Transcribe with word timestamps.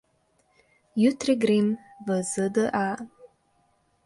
Jutri 1.01 1.35
grem 1.43 1.67
v 2.05 2.07
ZDA. 2.31 2.85